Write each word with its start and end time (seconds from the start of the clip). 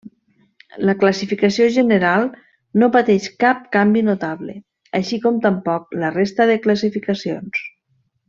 La 0.89 0.93
classificació 1.01 1.67
general 1.75 2.23
no 2.83 2.89
pateix 2.95 3.27
cap 3.45 3.61
canvi 3.77 4.03
notable, 4.07 4.57
així 5.01 5.21
com 5.27 5.39
tampoc 5.45 5.95
la 6.05 6.11
resta 6.17 6.49
de 6.53 6.57
classificacions. 6.67 7.63